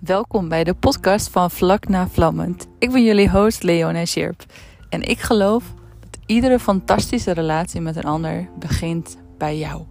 [0.00, 2.66] Welkom bij de podcast van Vlak na Vlammend.
[2.78, 4.44] Ik ben jullie host Leona Scherp
[4.88, 5.64] en ik geloof
[6.00, 9.82] dat iedere fantastische relatie met een ander begint bij jou.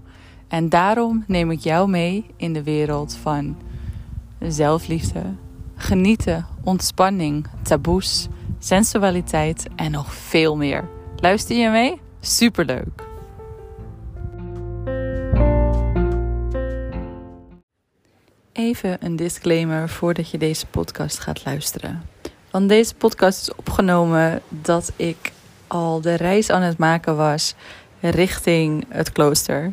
[0.48, 3.58] En daarom neem ik jou mee in de wereld van
[4.40, 5.24] zelfliefde,
[5.76, 8.28] genieten, ontspanning, taboes,
[8.60, 10.88] sensualiteit en nog veel meer.
[11.16, 12.02] Luister je mee?
[12.20, 13.09] Superleuk!
[18.60, 22.04] Even een disclaimer voordat je deze podcast gaat luisteren.
[22.52, 25.32] Want deze podcast is opgenomen dat ik
[25.68, 27.56] al de reis aan het maken was
[28.00, 29.72] richting het klooster.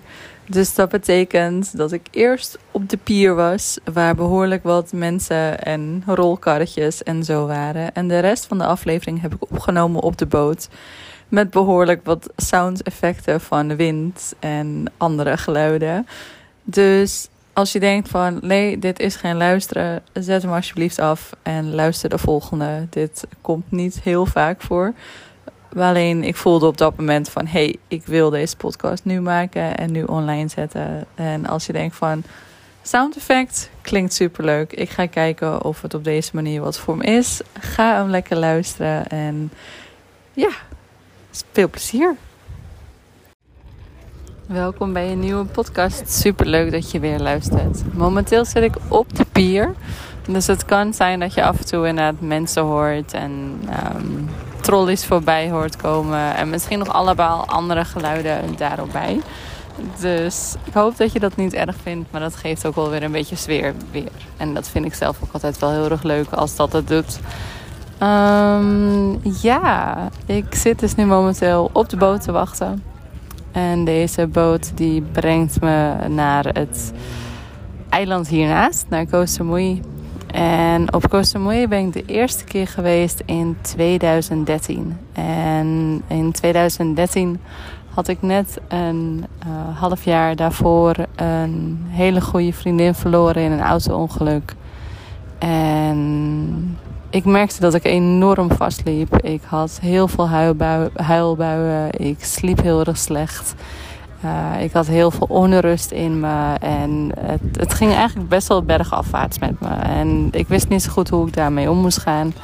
[0.49, 6.03] Dus dat betekent dat ik eerst op de pier was, waar behoorlijk wat mensen en
[6.07, 7.95] rolkarretjes en zo waren.
[7.95, 10.69] En de rest van de aflevering heb ik opgenomen op de boot.
[11.29, 16.07] Met behoorlijk wat sound effecten van wind en andere geluiden.
[16.65, 21.75] Dus als je denkt van nee, dit is geen luisteren, zet hem alsjeblieft af en
[21.75, 22.87] luister de volgende.
[22.91, 24.93] Dit komt niet heel vaak voor.
[25.77, 29.93] Alleen ik voelde op dat moment van hey, ik wil deze podcast nu maken en
[29.93, 31.07] nu online zetten.
[31.15, 32.23] En als je denkt van
[32.83, 34.73] sound effect klinkt superleuk.
[34.73, 37.41] Ik ga kijken of het op deze manier wat voor me is.
[37.61, 39.53] Ga hem lekker luisteren en
[40.33, 40.51] ja,
[41.53, 42.17] veel plezier.
[44.47, 46.11] Welkom bij een nieuwe podcast.
[46.13, 47.95] Super leuk dat je weer luistert.
[47.95, 49.75] Momenteel zit ik op de pier.
[50.29, 53.61] Dus het kan zijn dat je af en toe inderdaad mensen hoort en
[53.97, 54.29] um,
[54.61, 56.37] trolleys voorbij hoort komen.
[56.37, 59.21] En misschien nog allemaal andere geluiden daarop bij.
[60.01, 63.03] Dus ik hoop dat je dat niet erg vindt, maar dat geeft ook wel weer
[63.03, 64.11] een beetje sfeer weer.
[64.37, 67.19] En dat vind ik zelf ook altijd wel heel erg leuk als dat het doet.
[68.03, 72.83] Um, ja, ik zit dus nu momenteel op de boot te wachten.
[73.57, 76.93] En deze boot die brengt me naar het
[77.89, 79.81] eiland hiernaast, naar Koh Samui.
[80.27, 84.97] En op Koh Samui ben ik de eerste keer geweest in 2013.
[85.13, 87.41] En in 2013
[87.95, 93.63] had ik net een uh, half jaar daarvoor een hele goede vriendin verloren in een
[93.63, 94.55] auto-ongeluk.
[95.39, 95.76] En
[97.17, 99.17] ik merkte dat ik enorm vastliep.
[99.17, 100.29] Ik had heel veel
[100.95, 101.91] huilbuien.
[101.91, 103.55] Ik sliep heel erg slecht.
[104.25, 106.55] Uh, ik had heel veel onrust in me.
[106.61, 109.69] En het, het, ging eigenlijk best wel bergafwaarts met me.
[109.69, 112.35] En ik wist niet zo goed hoe ik daarmee om moest gaan.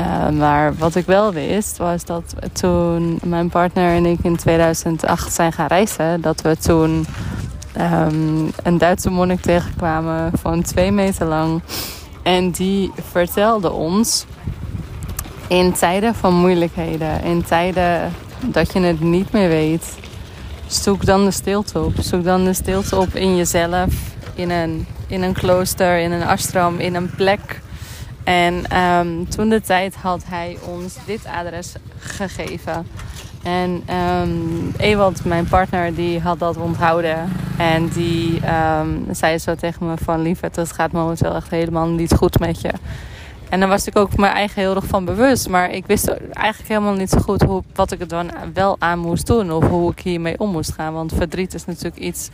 [0.00, 5.32] Uh, maar wat ik wel wist, was dat toen mijn partner en ik in 2008
[5.32, 7.06] zijn gaan reizen, dat we toen
[7.80, 11.62] um, een Duitse monnik tegenkwamen van twee meter lang.
[12.22, 14.26] En die vertelde ons
[15.48, 18.12] in tijden van moeilijkheden, in tijden
[18.46, 19.98] dat je het niet meer weet,
[20.66, 21.92] zoek dan de stilte op.
[22.00, 23.94] Zoek dan de stilte op in jezelf,
[24.34, 27.60] in een, in een klooster, in een ashram, in een plek.
[28.24, 32.86] En um, toen de tijd had hij ons dit adres gegeven.
[33.42, 37.32] En um, Ewald, mijn partner, die had dat onthouden.
[37.58, 38.40] En die
[38.80, 40.22] um, zei zo tegen me van...
[40.22, 42.70] Lieverd, het gaat momenteel echt helemaal niet goed met je.
[43.48, 45.48] En dan was ik ook mijn eigen heel erg van bewust.
[45.48, 48.98] Maar ik wist eigenlijk helemaal niet zo goed hoe, wat ik er dan wel aan
[48.98, 49.52] moest doen.
[49.52, 50.92] Of hoe ik hiermee om moest gaan.
[50.92, 52.28] Want verdriet is natuurlijk iets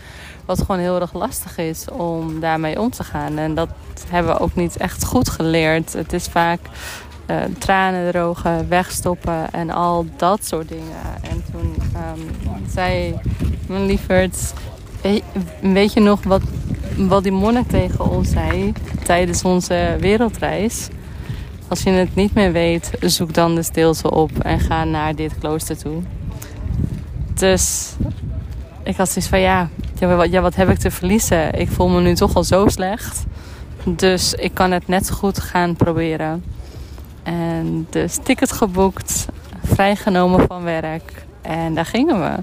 [0.45, 3.39] wat gewoon heel erg lastig is om daarmee om te gaan.
[3.39, 3.69] En dat
[4.09, 5.93] hebben we ook niet echt goed geleerd.
[5.93, 6.61] Het is vaak
[7.31, 11.23] uh, tranen drogen, wegstoppen en al dat soort dingen.
[11.31, 13.15] En toen um, zei
[13.69, 14.53] mijn lieverd,
[15.61, 16.43] weet je nog wat,
[16.97, 18.73] wat die monnik tegen ons zei
[19.05, 20.89] tijdens onze wereldreis?
[21.69, 25.39] Als je het niet meer weet, zoek dan de stilte op en ga naar dit
[25.39, 26.03] klooster toe.
[27.35, 27.93] Dus
[28.83, 29.69] ik had zoiets van ja,
[30.31, 31.53] ja, wat heb ik te verliezen?
[31.53, 33.25] Ik voel me nu toch al zo slecht.
[33.85, 36.45] Dus ik kan het net goed gaan proberen.
[37.27, 39.27] En dus ticket geboekt,
[39.65, 41.27] vrijgenomen van werk.
[41.43, 42.43] En daar gingen we.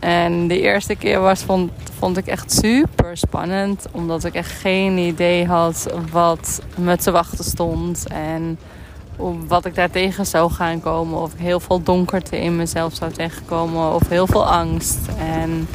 [0.00, 3.86] En de eerste keer was, vond, vond ik echt super spannend.
[3.90, 8.06] Omdat ik echt geen idee had wat me te wachten stond.
[8.08, 8.58] En
[9.46, 11.20] wat ik daar tegen zou gaan komen.
[11.20, 13.94] Of ik heel veel donkerte in mezelf zou tegenkomen.
[13.94, 14.98] Of heel veel angst.
[15.18, 15.68] En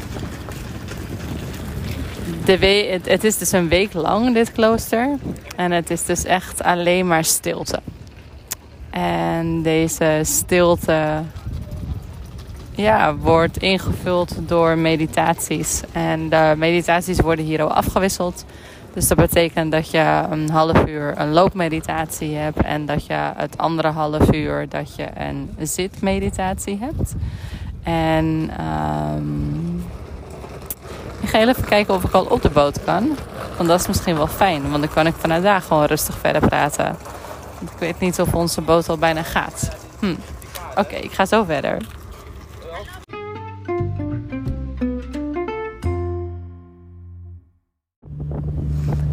[2.44, 5.18] de we het, het is dus een week lang, dit klooster.
[5.56, 7.80] En het is dus echt alleen maar stilte.
[8.92, 11.22] En deze stilte
[12.74, 15.82] ja, wordt ingevuld door meditaties.
[15.92, 18.44] En de meditaties worden hier al afgewisseld.
[18.92, 23.58] Dus dat betekent dat je een half uur een loopmeditatie hebt en dat je het
[23.58, 27.14] andere half uur dat je een zitmeditatie hebt.
[27.82, 28.50] En
[29.16, 29.84] um,
[31.20, 33.16] ik ga even kijken of ik al op de boot kan.
[33.56, 36.48] Want dat is misschien wel fijn, want dan kan ik vanuit daar gewoon rustig verder
[36.48, 36.96] praten.
[37.62, 39.70] Ik weet niet of onze boot al bijna gaat.
[40.00, 40.14] Hm.
[40.74, 41.76] Oké, ik ga zo verder.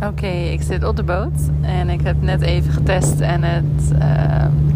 [0.04, 4.00] Oké, ik zit op de boot en ik heb net even getest en het, uh,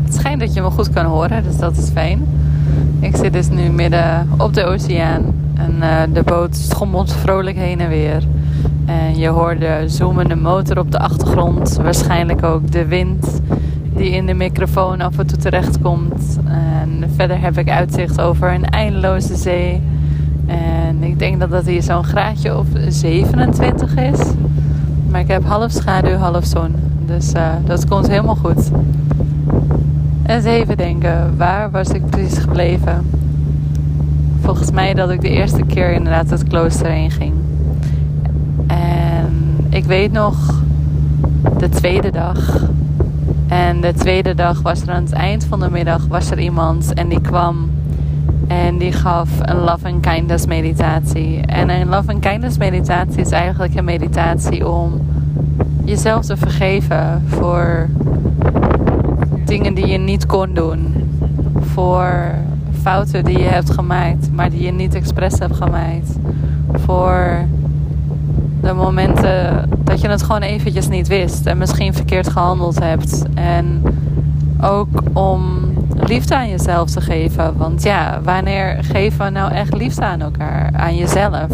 [0.04, 2.28] het schijnt dat je me goed kan horen, dus dat is fijn.
[3.00, 7.80] Ik zit dus nu midden op de oceaan en uh, de boot schommelt vrolijk heen
[7.80, 8.24] en weer.
[8.86, 13.42] En je hoort de zoemende motor op de achtergrond, waarschijnlijk ook de wind
[13.96, 16.40] die in de microfoon af en toe terecht komt.
[16.46, 19.82] En verder heb ik uitzicht over een eindeloze zee.
[20.46, 24.20] En ik denk dat dat hier zo'n graadje of 27 is.
[25.10, 26.76] Maar ik heb half schaduw, half zon.
[27.06, 28.72] Dus uh, dat komt helemaal goed.
[30.26, 33.10] Eens even denken, waar was ik precies gebleven?
[34.42, 37.34] Volgens mij dat ik de eerste keer inderdaad het klooster heen ging.
[39.84, 40.64] Ik weet nog
[41.58, 42.68] de tweede dag.
[43.48, 46.94] En de tweede dag was er aan het eind van de middag was er iemand
[46.94, 47.70] en die kwam
[48.48, 51.42] en die gaf een love and kindness meditatie.
[51.42, 55.02] En een love and kindness meditatie is eigenlijk een meditatie om
[55.84, 57.90] jezelf te vergeven voor
[59.46, 60.94] dingen die je niet kon doen.
[61.60, 62.32] Voor
[62.82, 66.18] fouten die je hebt gemaakt, maar die je niet expres hebt gemaakt.
[66.74, 67.46] Voor
[68.64, 73.24] de momenten dat je het gewoon eventjes niet wist en misschien verkeerd gehandeld hebt.
[73.34, 73.82] En
[74.62, 75.62] ook om
[75.94, 77.58] liefde aan jezelf te geven.
[77.58, 81.48] Want ja, wanneer geven we nou echt liefde aan elkaar, aan jezelf?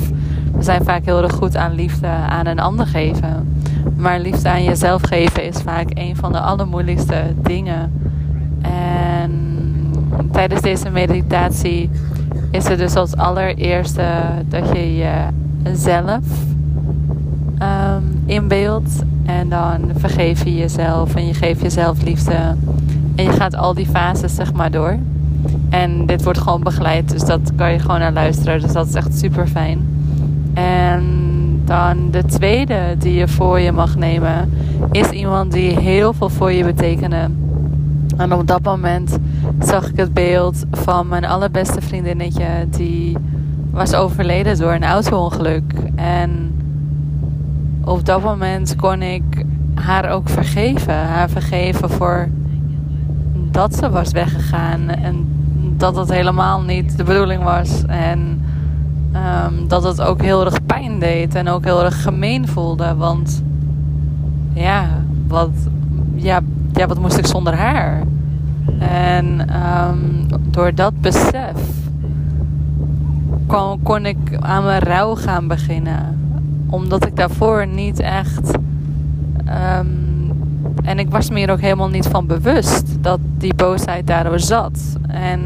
[0.56, 3.58] We zijn vaak heel erg goed aan liefde aan een ander geven.
[3.98, 8.12] Maar liefde aan jezelf geven is vaak een van de allermoeilijkste dingen.
[8.62, 9.32] En
[10.32, 11.90] tijdens deze meditatie
[12.52, 14.04] is het dus als allereerste
[14.50, 14.98] dat je
[15.64, 16.24] jezelf
[18.30, 19.04] inbeeldt.
[19.26, 22.56] En dan vergeef je jezelf en je geeft jezelf liefde.
[23.16, 24.98] En je gaat al die fases zeg maar door.
[25.70, 28.62] En dit wordt gewoon begeleid, dus dat kan je gewoon naar luisteren.
[28.62, 29.88] Dus dat is echt super fijn.
[30.54, 31.04] En
[31.66, 34.50] dan de tweede die je voor je mag nemen,
[34.92, 37.30] is iemand die heel veel voor je betekende.
[38.18, 39.18] En op dat moment
[39.60, 43.18] zag ik het beeld van mijn allerbeste vriendinnetje, die
[43.72, 45.74] was overleden door een auto-ongeluk.
[45.96, 46.54] En
[47.84, 50.94] op dat moment kon ik haar ook vergeven.
[50.94, 52.28] Haar vergeven voor
[53.52, 55.28] dat ze was weggegaan en
[55.78, 57.86] dat het helemaal niet de bedoeling was.
[57.86, 58.42] En
[59.14, 62.96] um, dat het ook heel erg pijn deed en ook heel erg gemeen voelde.
[62.96, 63.44] Want
[64.54, 64.88] ja,
[65.28, 65.50] wat,
[66.16, 66.42] ja,
[66.88, 68.02] wat moest ik zonder haar?
[68.80, 69.48] En
[69.90, 71.54] um, door dat besef
[73.48, 76.29] kon, kon ik aan mijn rouw gaan beginnen.
[76.70, 78.58] Omdat ik daarvoor niet echt.
[79.48, 80.10] Um,
[80.84, 84.98] en ik was me hier ook helemaal niet van bewust dat die boosheid daardoor zat.
[85.08, 85.40] En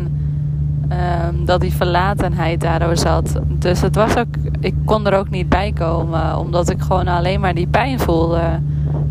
[0.90, 3.40] um, dat die verlatenheid daardoor zat.
[3.48, 7.40] Dus het was ook, ik kon er ook niet bij komen, omdat ik gewoon alleen
[7.40, 8.42] maar die pijn voelde.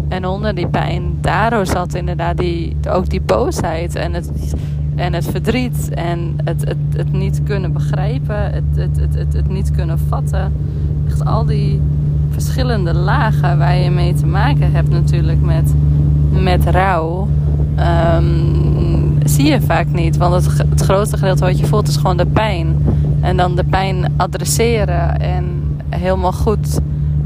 [0.08, 4.54] En onder die pijn, daardoor zat inderdaad die, ook die boosheid en het,
[4.94, 9.70] en het verdriet en het, het, het niet kunnen begrijpen, het, het, het, het niet
[9.70, 10.52] kunnen vatten.
[11.06, 11.80] Echt al die
[12.32, 15.74] verschillende lagen waar je mee te maken hebt natuurlijk met,
[16.30, 17.28] met rouw.
[18.16, 20.16] Um, zie je vaak niet.
[20.16, 22.76] Want het, grootste gedeelte wat je voelt is gewoon de pijn.
[23.20, 26.80] En dan de pijn adresseren en helemaal goed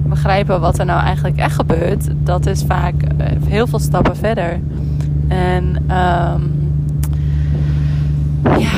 [0.07, 2.09] begrijpen wat er nou eigenlijk echt gebeurt.
[2.23, 4.61] Dat is vaak eh, heel veel stappen verder.
[5.29, 6.53] En um,
[8.59, 8.71] ja,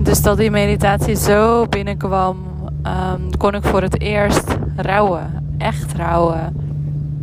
[0.00, 2.36] dus dat die meditatie zo binnenkwam,
[2.82, 6.56] um, kon ik voor het eerst rouwen echt rouwen.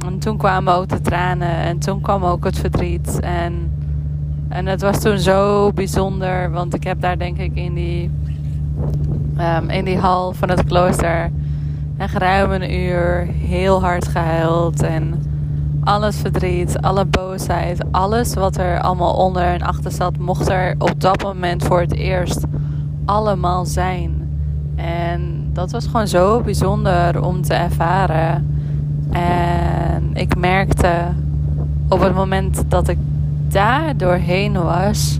[0.05, 3.19] En toen kwamen ook de tranen en toen kwam ook het verdriet.
[3.19, 3.71] En,
[4.49, 8.11] en het was toen zo bijzonder, want ik heb daar denk ik in die,
[9.39, 11.31] um, in die hal van het klooster
[11.97, 14.83] echt ruim een uur heel hard gehuild.
[14.83, 15.23] En
[15.83, 21.01] alles verdriet, alle boosheid, alles wat er allemaal onder en achter zat, mocht er op
[21.01, 22.43] dat moment voor het eerst
[23.05, 24.29] allemaal zijn.
[24.75, 28.59] En dat was gewoon zo bijzonder om te ervaren.
[29.11, 30.93] En ik merkte
[31.89, 32.97] op het moment dat ik
[33.47, 35.19] daar doorheen was,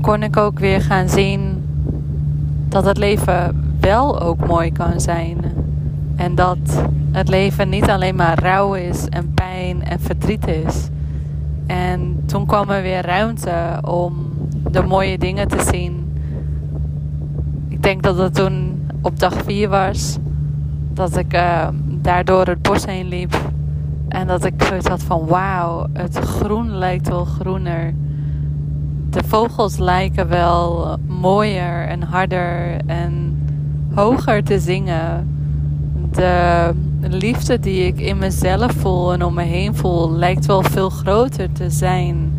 [0.00, 1.64] kon ik ook weer gaan zien
[2.68, 5.38] dat het leven wel ook mooi kan zijn.
[6.16, 10.88] En dat het leven niet alleen maar rouw is en pijn en verdriet is.
[11.66, 14.14] En toen kwam er weer ruimte om
[14.70, 16.12] de mooie dingen te zien.
[17.68, 18.71] Ik denk dat het toen
[19.02, 20.18] op dag 4 was.
[20.92, 23.34] Dat ik uh, daar door het bos heen liep.
[24.08, 27.94] En dat ik zoiets had van wauw, het groen lijkt wel groener.
[29.10, 33.38] De vogels lijken wel mooier en harder en
[33.94, 35.28] hoger te zingen.
[36.10, 40.90] De liefde die ik in mezelf voel en om me heen voel, lijkt wel veel
[40.90, 42.32] groter te zijn.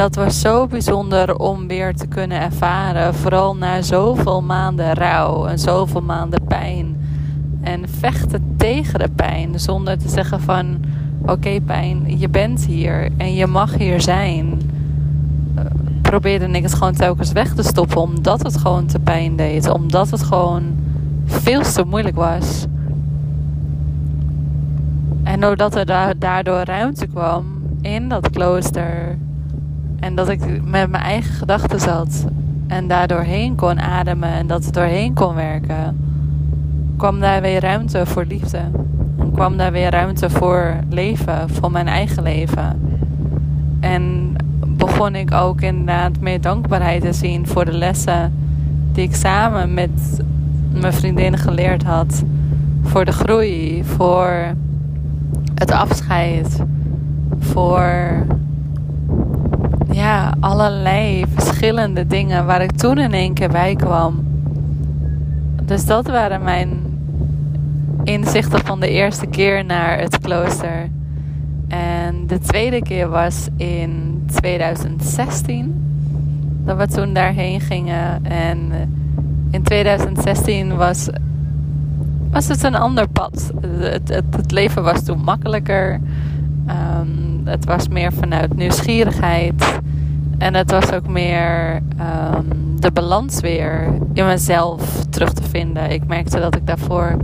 [0.00, 3.14] Dat was zo bijzonder om weer te kunnen ervaren.
[3.14, 6.96] Vooral na zoveel maanden rouw en zoveel maanden pijn.
[7.60, 9.60] En vechten tegen de pijn.
[9.60, 10.80] Zonder te zeggen van
[11.26, 14.60] oké pijn, je bent hier en je mag hier zijn.
[15.54, 15.64] Uh,
[16.02, 18.00] probeerde ik het gewoon telkens weg te stoppen.
[18.00, 19.68] Omdat het gewoon te pijn deed.
[19.68, 20.62] Omdat het gewoon
[21.24, 22.66] veel te moeilijk was.
[25.22, 27.44] En doordat er daardoor ruimte kwam
[27.80, 29.18] in dat klooster
[30.00, 32.26] en dat ik met mijn eigen gedachten zat.
[32.66, 35.96] En daardoor heen kon ademen en dat het doorheen kon werken.
[36.96, 38.60] Kwam daar weer ruimte voor liefde.
[39.18, 42.80] En kwam daar weer ruimte voor leven, voor mijn eigen leven.
[43.80, 44.34] En
[44.66, 48.32] begon ik ook inderdaad meer dankbaarheid te zien voor de lessen
[48.92, 50.20] die ik samen met
[50.72, 52.22] mijn vriendin geleerd had.
[52.82, 54.54] Voor de groei, voor
[55.54, 56.62] het afscheid,
[57.38, 58.12] voor
[60.00, 64.24] ja, allerlei verschillende dingen waar ik toen in één keer bij kwam.
[65.64, 66.70] Dus dat waren mijn
[68.04, 70.88] inzichten van de eerste keer naar het klooster.
[71.68, 75.74] En de tweede keer was in 2016
[76.64, 78.24] dat we toen daarheen gingen.
[78.24, 78.58] En
[79.50, 81.08] in 2016 was,
[82.30, 83.52] was het een ander pad.
[83.78, 86.00] Het, het, leven was toen makkelijker.
[86.68, 89.79] Um, het was meer vanuit nieuwsgierigheid.
[90.40, 95.90] En het was ook meer um, de balans weer in mezelf terug te vinden.
[95.90, 97.16] Ik merkte dat ik daarvoor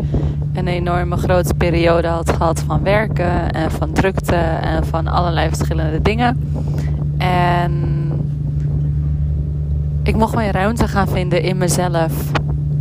[0.53, 6.03] een enorme grote periode had gehad van werken en van drukte en van allerlei verschillende
[6.03, 6.51] dingen.
[7.19, 7.73] En
[10.03, 12.13] ik mocht meer ruimte gaan vinden in mezelf.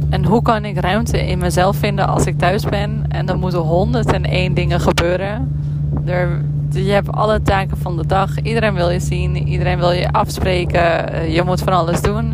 [0.09, 3.05] En hoe kan ik ruimte in mezelf vinden als ik thuis ben?
[3.07, 5.59] En dan moeten 101 dingen gebeuren.
[6.05, 6.41] Er
[6.83, 8.41] je hebt alle taken van de dag.
[8.41, 11.13] Iedereen wil je zien, iedereen wil je afspreken.
[11.13, 12.33] Eh, je moet van alles doen.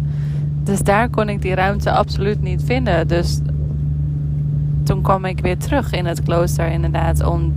[0.63, 3.07] Dus daar kon ik die ruimte absoluut niet vinden.
[3.07, 3.39] Dus
[4.83, 7.53] toen kwam ik weer terug in het klooster, inderdaad, om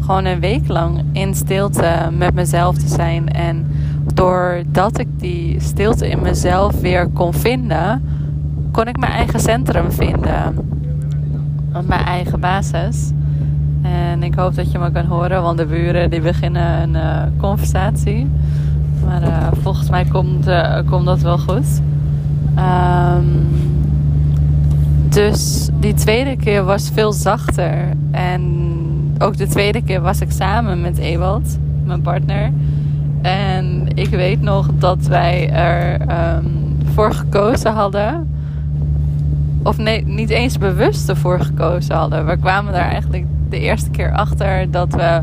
[0.00, 3.28] gewoon een week lang in stilte met mezelf te zijn.
[3.28, 3.66] En
[4.14, 8.02] doordat ik die stilte in mezelf weer kon vinden,
[8.72, 10.68] kon ik mijn eigen centrum vinden.
[11.86, 13.10] Mijn eigen basis.
[13.84, 17.22] En ik hoop dat je me kan horen, want de buren die beginnen een uh,
[17.36, 18.30] conversatie.
[19.04, 21.80] Maar uh, volgens mij komt, uh, komt dat wel goed.
[22.58, 23.48] Um,
[25.08, 27.88] dus die tweede keer was veel zachter.
[28.10, 28.42] En
[29.18, 32.50] ook de tweede keer was ik samen met Ewald, mijn partner.
[33.22, 38.28] En ik weet nog dat wij er um, voor gekozen hadden.
[39.62, 42.26] Of nee, niet eens bewust ervoor gekozen hadden.
[42.26, 45.20] We kwamen daar eigenlijk de eerste keer achter dat we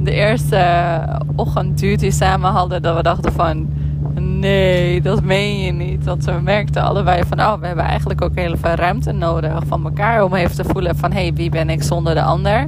[0.00, 0.98] de eerste
[1.34, 2.82] ochtend duty samen hadden.
[2.82, 3.68] Dat we dachten van
[4.14, 6.04] nee, dat meen je niet.
[6.04, 9.84] Dat we merkten allebei van oh, we hebben eigenlijk ook heel veel ruimte nodig van
[9.84, 10.24] elkaar.
[10.24, 12.66] Om even te voelen van hé, hey, wie ben ik zonder de ander.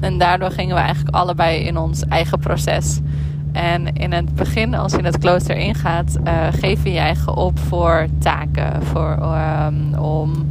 [0.00, 3.00] En daardoor gingen we eigenlijk allebei in ons eigen proces.
[3.52, 7.36] En in het begin, als je in het klooster ingaat, uh, geef je je eigen
[7.36, 8.82] op voor taken.
[8.82, 9.18] Voor,
[9.66, 10.46] um, om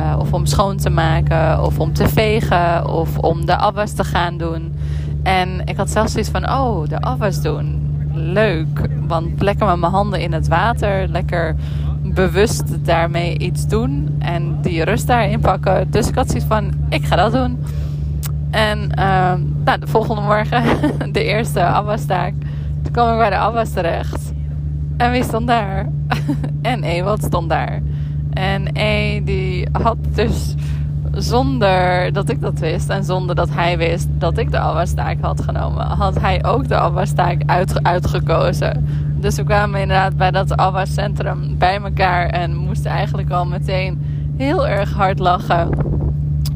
[0.00, 4.04] uh, of om schoon te maken, of om te vegen, of om de afwas te
[4.04, 4.74] gaan doen.
[5.22, 7.86] En ik had zelfs zoiets van: oh, de afwas doen.
[8.12, 8.88] Leuk.
[9.06, 11.54] Want lekker met mijn handen in het water, lekker
[12.02, 15.90] bewust daarmee iets doen en die rust daarin pakken.
[15.90, 17.58] Dus ik had zoiets van: ik ga dat doen.
[18.50, 19.32] En uh,
[19.64, 20.62] nou, de volgende morgen,
[21.12, 22.32] de eerste afwastaak,
[22.82, 24.32] toen kwam ik bij de afwas terecht.
[24.96, 25.88] En wie stond daar?
[26.62, 27.82] en Ewald stond daar.
[28.38, 30.54] En E die had dus
[31.12, 35.42] zonder dat ik dat wist en zonder dat hij wist dat ik de afwastaak had
[35.42, 38.86] genomen, had hij ook de afwastaak uit, uitgekozen.
[39.20, 44.02] Dus we kwamen inderdaad bij dat afwascentrum bij elkaar en moesten eigenlijk al meteen
[44.36, 45.68] heel erg hard lachen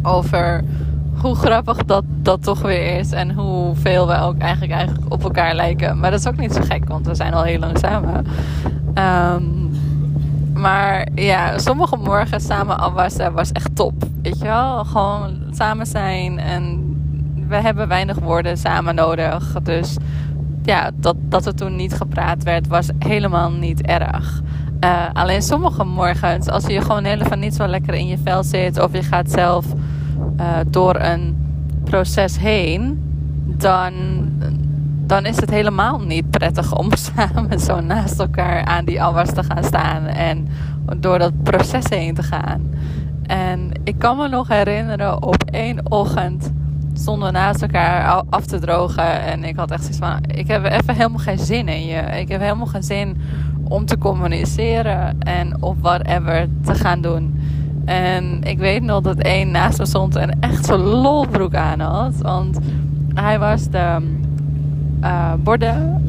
[0.03, 0.65] over
[1.13, 5.55] hoe grappig dat, dat toch weer is en hoeveel we ook eigenlijk, eigenlijk op elkaar
[5.55, 5.99] lijken.
[5.99, 8.27] Maar dat is ook niet zo gek, want we zijn al heel lang samen.
[8.95, 9.62] Um,
[10.63, 13.93] maar ja, sommige morgen samen afwassen was echt top.
[14.23, 14.85] Weet je wel?
[14.85, 16.39] Gewoon samen zijn.
[16.39, 16.97] En
[17.49, 19.57] we hebben weinig woorden samen nodig.
[19.63, 19.97] Dus
[20.63, 24.43] ja, dat, dat er toen niet gepraat werd, was helemaal niet erg.
[24.85, 28.81] Uh, alleen sommige morgens, als je gewoon helemaal niet zo lekker in je vel zit,
[28.81, 29.67] of je gaat zelf
[30.41, 31.37] uh, door een
[31.85, 33.03] proces heen,
[33.45, 33.93] dan,
[35.13, 39.43] dan is het helemaal niet prettig om samen zo naast elkaar aan die afwas te
[39.43, 40.49] gaan staan en
[40.97, 42.71] door dat proces heen te gaan.
[43.23, 46.53] En ik kan me nog herinneren, op één ochtend
[46.95, 49.23] stonden we naast elkaar af te drogen.
[49.23, 52.01] En ik had echt zoiets van: ik heb even helemaal geen zin in je.
[52.01, 53.17] Ik heb helemaal geen zin
[53.69, 57.41] om te communiceren en op whatever te gaan doen.
[57.85, 62.17] En ik weet nog dat één naast me stond en echt zo'n lolbroek aan had.
[62.17, 62.59] Want
[63.15, 64.21] hij was de
[65.03, 66.05] uh, borden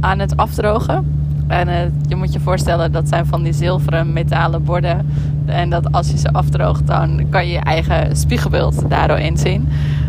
[0.00, 1.22] aan het afdrogen.
[1.46, 1.74] En uh,
[2.08, 5.06] je moet je voorstellen, dat zijn van die zilveren metalen borden.
[5.46, 9.68] En dat als je ze afdroogt, dan kan je je eigen spiegelbeeld daardoor inzien.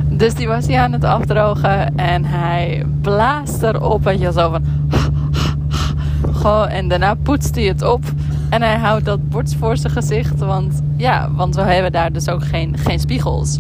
[0.10, 4.04] Dus die was hij aan het afdrogen en hij blaast erop.
[4.04, 4.64] Weet je, zo van...
[6.42, 8.04] Goh, en daarna poetst hij het op.
[8.50, 10.40] En hij houdt dat bord voor zijn gezicht.
[10.40, 13.60] Want ja, want we hebben daar dus ook geen, geen spiegels.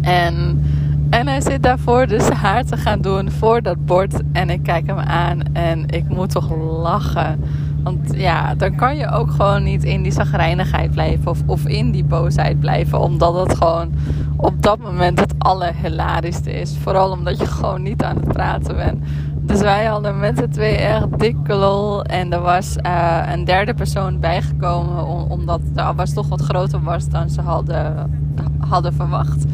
[0.00, 0.64] En,
[1.12, 4.20] en hij zit daarvoor dus haar te gaan doen voor dat bord.
[4.32, 6.50] En ik kijk hem aan en ik moet toch
[6.82, 7.44] lachen.
[7.82, 11.90] Want ja, dan kan je ook gewoon niet in die zagrijnigheid blijven of, of in
[11.90, 13.00] die boosheid blijven.
[13.00, 13.92] Omdat het gewoon
[14.36, 16.76] op dat moment het allerhilarischste is.
[16.82, 19.04] Vooral omdat je gewoon niet aan het praten bent.
[19.40, 22.04] Dus wij hadden met z'n twee echt dikke lol.
[22.04, 25.04] En er was uh, een derde persoon bijgekomen.
[25.30, 28.10] Omdat de afwas toch wat groter was dan ze hadden,
[28.58, 29.44] hadden verwacht.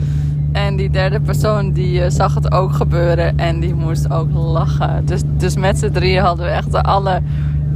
[0.53, 3.39] En die derde persoon die uh, zag het ook gebeuren.
[3.39, 5.07] En die moest ook lachen.
[5.07, 7.23] Dus, dus met z'n drieën hadden we echt de alle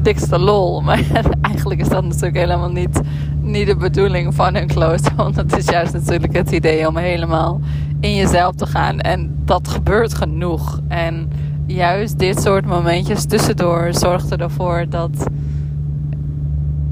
[0.03, 0.81] dikste lol.
[0.87, 1.03] Maar
[1.41, 3.01] eigenlijk is dat natuurlijk helemaal niet,
[3.41, 5.13] niet de bedoeling van een klooster.
[5.25, 7.61] Want het is juist natuurlijk het idee om helemaal
[8.01, 9.01] in jezelf te gaan.
[9.01, 10.81] En dat gebeurt genoeg.
[10.89, 11.31] En
[11.67, 15.27] juist dit soort momentjes tussendoor zorgde ervoor dat,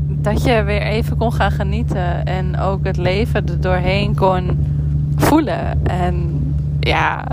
[0.07, 2.25] dat je weer even kon gaan genieten.
[2.25, 4.59] En ook het leven er doorheen kon
[5.21, 5.87] voelen.
[5.87, 6.41] En
[6.81, 7.25] ja,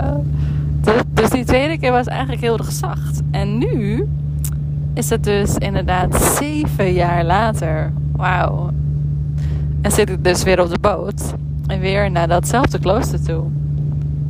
[1.12, 3.20] dus die tweede keer was eigenlijk heel erg zacht.
[3.30, 4.08] En nu
[4.94, 7.92] is het dus inderdaad zeven jaar later.
[8.12, 8.70] Wauw.
[9.80, 11.34] En zit ik dus weer op de boot.
[11.66, 13.44] En weer naar datzelfde klooster toe.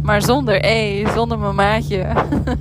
[0.03, 2.07] Maar zonder E, zonder mijn maatje.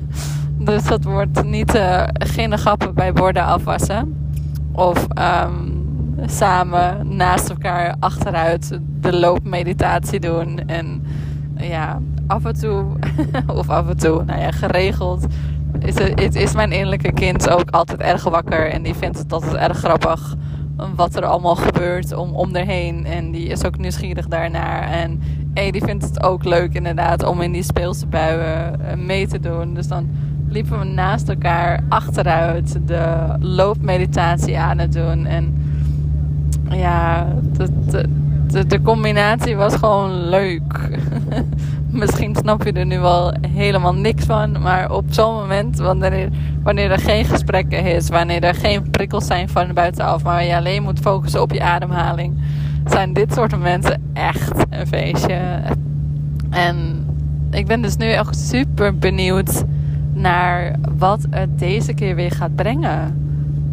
[0.69, 4.15] dus dat wordt niet uh, geen grappen bij borden afwassen.
[4.71, 5.76] Of um,
[6.25, 10.59] samen naast elkaar achteruit de loopmeditatie doen.
[10.67, 11.05] En
[11.57, 12.85] ja, af en toe,
[13.59, 15.25] of af en toe, nou ja, geregeld
[15.79, 18.71] is, het, is mijn innerlijke kind ook altijd erg wakker.
[18.71, 20.35] En die vindt het altijd erg grappig
[20.95, 23.05] wat er allemaal gebeurt om, om erheen.
[23.05, 24.81] En die is ook nieuwsgierig daarnaar.
[24.81, 25.21] En
[25.53, 29.39] hey, die vindt het ook leuk inderdaad om in die speelse buien eh, mee te
[29.39, 29.73] doen.
[29.73, 30.09] Dus dan
[30.49, 35.25] liepen we naast elkaar achteruit de loopmeditatie aan het doen.
[35.25, 35.66] En
[36.69, 37.27] ja,
[37.57, 37.67] de,
[38.47, 40.89] de, de combinatie was gewoon leuk.
[41.89, 44.61] Misschien snap je er nu wel helemaal niks van.
[44.61, 46.29] Maar op zo'n moment, wanneer,
[46.63, 50.83] wanneer er geen gesprekken is, wanneer er geen prikkels zijn van buitenaf, maar je alleen
[50.83, 52.37] moet focussen op je ademhaling,
[52.85, 55.39] zijn dit soort momenten echt een feestje.
[56.49, 57.05] En
[57.51, 59.63] ik ben dus nu echt super benieuwd
[60.13, 63.26] naar wat het deze keer weer gaat brengen.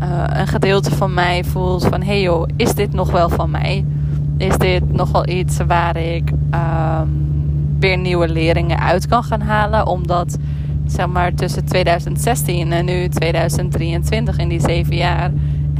[0.04, 3.84] Uh, een gedeelte van mij voelt van: hey joh, is dit nog wel van mij?
[4.36, 7.24] Is dit nog wel iets waar ik um,
[7.78, 9.86] weer nieuwe leerlingen uit kan gaan halen.
[9.86, 10.38] Omdat
[10.86, 15.30] zeg maar tussen 2016 en nu 2023 in die zeven jaar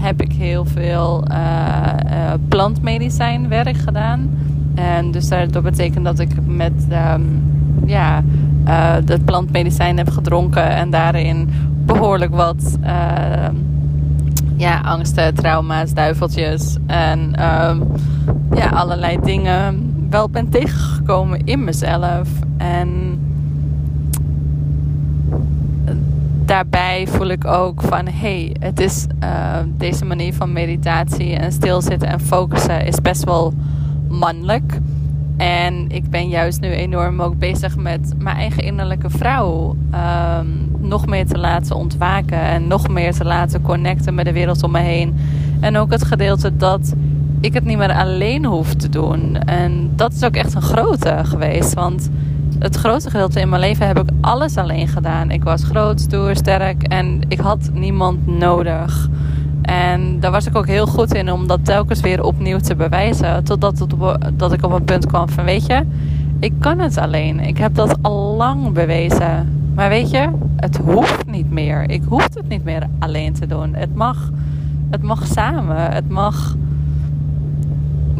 [0.00, 4.30] heb ik heel veel uh, uh, plantmedicijnwerk gedaan.
[4.74, 7.42] En dus dat betekent dat ik met um,
[7.86, 8.22] ja,
[8.66, 11.50] uh, dat plantmedicijn heb gedronken en daarin
[11.84, 12.78] behoorlijk wat
[14.56, 17.82] ja, angsten, trauma's, duiveltjes en um,
[18.54, 22.28] ja, allerlei dingen wel ben tegengekomen in mezelf.
[22.56, 23.18] En
[26.44, 32.08] daarbij voel ik ook van hey, het is uh, deze manier van meditatie en stilzitten
[32.08, 33.54] en focussen is best wel
[34.08, 34.80] mannelijk.
[35.36, 41.06] En ik ben juist nu enorm ook bezig met mijn eigen innerlijke vrouw um, nog
[41.06, 44.80] meer te laten ontwaken en nog meer te laten connecten met de wereld om me
[44.80, 45.16] heen.
[45.60, 46.94] En ook het gedeelte dat
[47.40, 49.36] ik het niet meer alleen hoef te doen.
[49.38, 51.74] En dat is ook echt een grote geweest.
[51.74, 52.10] Want
[52.58, 55.30] het grootste gedeelte in mijn leven heb ik alles alleen gedaan.
[55.30, 59.08] Ik was groot, stoer, sterk en ik had niemand nodig.
[59.62, 63.44] En daar was ik ook heel goed in om dat telkens weer opnieuw te bewijzen.
[63.44, 63.86] Totdat
[64.34, 65.82] dat ik op een punt kwam van weet je,
[66.40, 67.40] ik kan het alleen.
[67.40, 69.62] Ik heb dat al lang bewezen.
[69.74, 71.90] Maar weet je, het hoeft niet meer.
[71.90, 73.74] Ik hoef het niet meer alleen te doen.
[73.74, 74.30] Het mag
[74.90, 75.92] Het mag samen.
[75.92, 76.56] Het mag.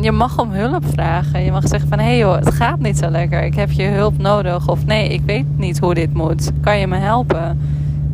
[0.01, 1.40] Je mag om hulp vragen.
[1.40, 3.43] Je mag zeggen van hé hey joh, het gaat niet zo lekker.
[3.43, 4.69] Ik heb je hulp nodig.
[4.69, 6.51] Of nee, ik weet niet hoe dit moet.
[6.61, 7.61] Kan je me helpen?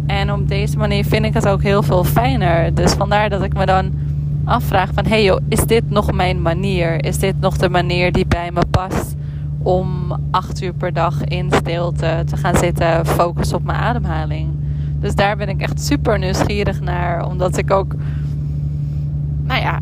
[0.07, 2.75] En op deze manier vind ik het ook heel veel fijner.
[2.75, 3.93] Dus vandaar dat ik me dan
[4.45, 5.05] afvraag van...
[5.05, 7.05] hé hey joh, is dit nog mijn manier?
[7.05, 9.15] Is dit nog de manier die bij me past...
[9.63, 13.07] om acht uur per dag in stilte te gaan zitten...
[13.07, 14.51] focus op mijn ademhaling?
[15.01, 17.27] Dus daar ben ik echt super nieuwsgierig naar.
[17.27, 17.95] Omdat ik ook...
[19.43, 19.79] Nou ja...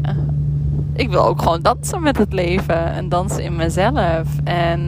[0.92, 2.92] Ik wil ook gewoon dansen met het leven.
[2.92, 4.26] En dansen in mezelf.
[4.44, 4.80] En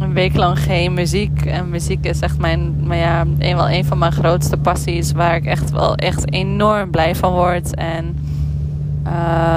[0.00, 1.44] een week lang geen muziek.
[1.44, 5.12] En muziek is echt mijn, maar ja, een, een van mijn grootste passies.
[5.12, 7.74] Waar ik echt wel echt enorm blij van word.
[7.74, 8.16] En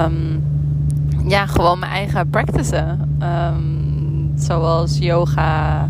[0.05, 0.43] um,
[1.27, 3.17] ja, gewoon mijn eigen practicen.
[3.21, 3.80] Um,
[4.35, 5.89] zoals yoga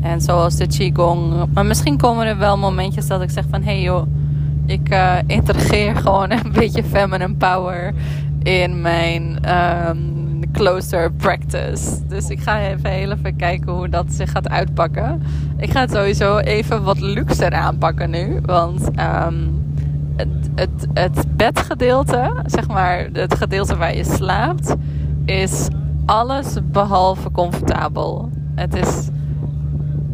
[0.00, 1.46] en zoals de qigong.
[1.52, 3.62] Maar misschien komen er wel momentjes dat ik zeg van...
[3.62, 4.06] Hé hey joh,
[4.66, 7.94] ik uh, gewoon een beetje feminine power
[8.42, 9.38] in mijn...
[9.88, 10.18] Um,
[10.52, 12.06] closer practice.
[12.06, 15.22] Dus ik ga even even kijken hoe dat zich gaat uitpakken.
[15.56, 18.40] Ik ga het sowieso even wat luxer aanpakken nu.
[18.44, 19.66] Want um,
[20.16, 24.74] het, het, het bedgedeelte, zeg maar het gedeelte waar je slaapt,
[25.24, 25.68] is
[26.08, 28.30] alles behalve comfortabel.
[28.54, 29.08] Het is,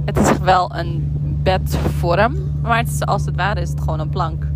[0.04, 1.10] het is wel een
[1.42, 4.46] bedvorm, maar het is, als het ware is het gewoon een plank.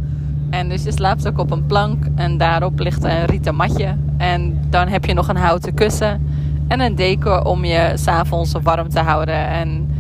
[0.51, 3.97] En dus je slaapt ook op een plank en daarop ligt een rieten matje.
[4.17, 6.27] En dan heb je nog een houten kussen
[6.69, 9.47] en een deken om je s'avonds warm te houden.
[9.49, 9.91] En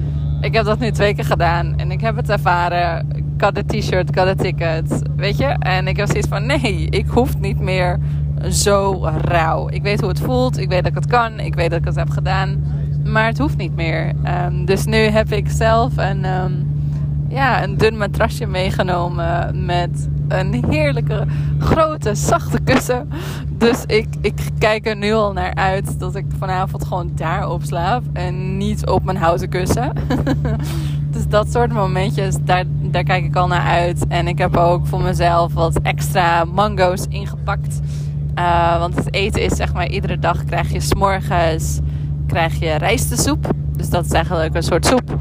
[0.41, 3.09] ik heb dat nu twee keer gedaan en ik heb het ervaren.
[3.15, 5.47] Ik had een t-shirt, ik had een ticket, weet je.
[5.47, 7.99] En ik heb zoiets van, nee, ik hoef niet meer
[8.51, 9.69] zo rauw.
[9.69, 11.85] Ik weet hoe het voelt, ik weet dat ik het kan, ik weet dat ik
[11.85, 12.63] het heb gedaan.
[13.05, 14.13] Maar het hoeft niet meer.
[14.47, 16.67] Um, dus nu heb ik zelf een, um,
[17.29, 21.27] ja, een dun matrasje meegenomen met een heerlijke,
[21.59, 23.09] grote, zachte kussen.
[23.49, 28.03] Dus ik, ik kijk er nu al naar uit dat ik vanavond gewoon daarop slaap.
[28.13, 29.93] En niet op mijn houten kussen.
[31.13, 34.07] dus dat soort momentjes, daar, daar kijk ik al naar uit.
[34.09, 37.81] En ik heb ook voor mezelf wat extra mango's ingepakt.
[38.39, 41.81] Uh, want het eten is zeg maar iedere dag krijg je s'morgens
[42.27, 43.51] krijg je rijstesoep.
[43.77, 45.19] Dus dat is eigenlijk een soort soep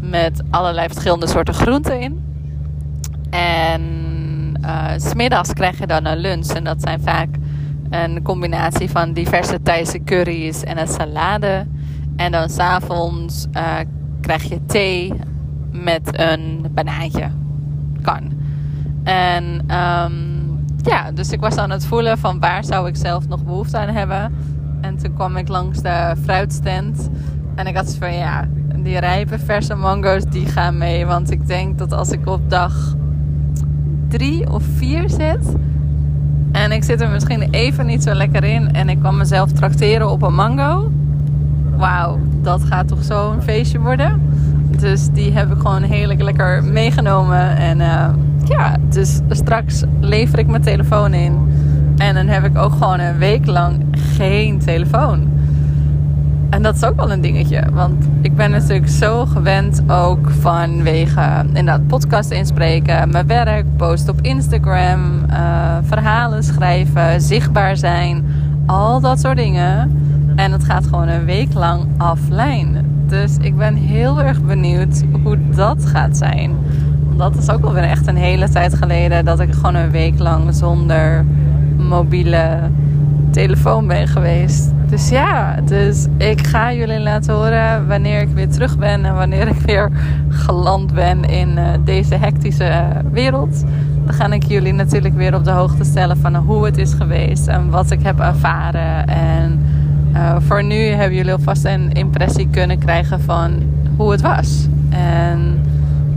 [0.00, 2.24] met allerlei verschillende soorten groenten in.
[3.30, 3.82] En
[4.62, 6.46] uh, smiddags krijg je dan een lunch.
[6.46, 7.28] En dat zijn vaak
[7.90, 11.66] een combinatie van diverse Thaise curry's en een salade.
[12.16, 13.76] En dan s'avonds uh,
[14.20, 15.12] krijg je thee
[15.70, 17.30] met een banaantje.
[18.02, 18.32] Kan.
[19.04, 19.44] En
[19.76, 20.29] um,
[20.82, 23.88] ja, dus ik was aan het voelen van waar zou ik zelf nog behoefte aan
[23.88, 24.34] hebben.
[24.80, 27.10] En toen kwam ik langs de fruitstand.
[27.54, 31.06] En ik had van ja, die rijpe verse mango's die gaan mee.
[31.06, 32.94] Want ik denk dat als ik op dag
[34.08, 35.54] drie of vier zit.
[36.52, 38.72] En ik zit er misschien even niet zo lekker in.
[38.72, 40.92] En ik kan mezelf trakteren op een mango.
[41.76, 44.29] Wauw, dat gaat toch zo'n feestje worden.
[44.80, 47.56] Dus die heb ik gewoon heerlijk lekker meegenomen.
[47.56, 48.08] En uh,
[48.44, 51.52] ja, dus straks lever ik mijn telefoon in.
[51.96, 53.84] En dan heb ik ook gewoon een week lang
[54.16, 55.28] geen telefoon.
[56.50, 57.64] En dat is ook wel een dingetje.
[57.72, 64.20] Want ik ben natuurlijk zo gewend ook vanwege inderdaad podcast inspreken, mijn werk, post op
[64.20, 68.24] Instagram, uh, verhalen schrijven, zichtbaar zijn.
[68.66, 70.02] Al dat soort dingen.
[70.36, 72.89] En het gaat gewoon een week lang offline.
[73.10, 76.56] Dus ik ben heel erg benieuwd hoe dat gaat zijn.
[77.16, 80.54] Dat is ook alweer echt een hele tijd geleden dat ik gewoon een week lang
[80.54, 81.24] zonder
[81.76, 82.58] mobiele
[83.30, 84.72] telefoon ben geweest.
[84.88, 89.48] Dus ja, dus ik ga jullie laten horen wanneer ik weer terug ben en wanneer
[89.48, 89.90] ik weer
[90.28, 93.64] geland ben in uh, deze hectische uh, wereld.
[94.04, 97.46] Dan ga ik jullie natuurlijk weer op de hoogte stellen van hoe het is geweest
[97.46, 99.06] en wat ik heb ervaren.
[99.06, 99.60] En
[100.12, 103.62] uh, voor nu hebben jullie alvast een impressie kunnen krijgen van
[103.96, 104.66] hoe het was.
[104.90, 105.64] En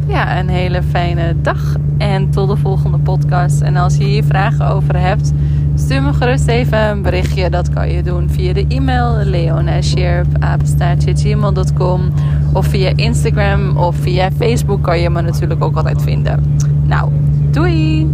[0.08, 3.62] ja, een hele fijne dag en tot de volgende podcast.
[3.62, 5.34] En als je hier vragen over hebt
[5.76, 7.50] Stuur me gerust even een berichtje.
[7.50, 12.14] Dat kan je doen via de e-mail leonasjerp.gmail.com
[12.54, 16.58] Of via Instagram of via Facebook kan je me natuurlijk ook altijd vinden.
[16.86, 17.12] Nou,
[17.52, 18.08] doei!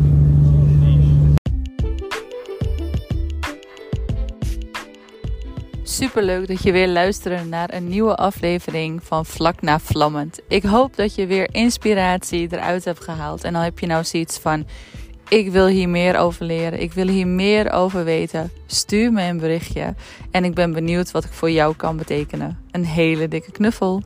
[6.00, 10.40] Super leuk dat je weer luistert naar een nieuwe aflevering van Vlak na Vlammend.
[10.48, 13.44] Ik hoop dat je weer inspiratie eruit hebt gehaald.
[13.44, 14.66] En dan heb je nou zoiets van
[15.30, 16.82] ik wil hier meer over leren.
[16.82, 18.52] Ik wil hier meer over weten.
[18.66, 19.96] Stuur me een berichtje.
[20.32, 22.58] En ik ben benieuwd wat ik voor jou kan betekenen.
[22.72, 24.04] Een hele dikke knuffel.